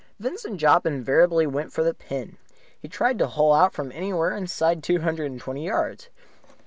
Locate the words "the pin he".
1.83-2.87